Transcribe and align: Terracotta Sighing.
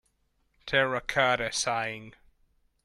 Terracotta 0.65 1.51
Sighing. 1.51 2.15